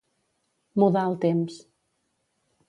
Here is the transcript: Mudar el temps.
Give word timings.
Mudar 0.83 1.03
el 1.11 1.13
temps. 1.27 1.61